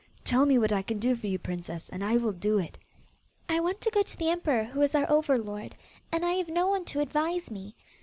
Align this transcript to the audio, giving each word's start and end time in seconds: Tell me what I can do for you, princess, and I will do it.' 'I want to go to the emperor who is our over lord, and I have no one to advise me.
Tell 0.23 0.47
me 0.47 0.57
what 0.57 0.71
I 0.71 0.81
can 0.81 0.97
do 0.97 1.15
for 1.15 1.27
you, 1.27 1.37
princess, 1.37 1.87
and 1.87 2.03
I 2.03 2.17
will 2.17 2.31
do 2.31 2.57
it.' 2.57 2.79
'I 3.49 3.59
want 3.59 3.81
to 3.81 3.91
go 3.91 4.01
to 4.01 4.17
the 4.17 4.31
emperor 4.31 4.63
who 4.63 4.81
is 4.81 4.95
our 4.95 5.07
over 5.11 5.37
lord, 5.37 5.75
and 6.11 6.25
I 6.25 6.33
have 6.33 6.49
no 6.49 6.67
one 6.67 6.85
to 6.85 7.01
advise 7.01 7.51
me. 7.51 7.75